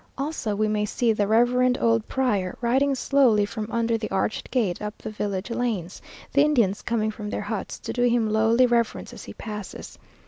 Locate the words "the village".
4.97-5.51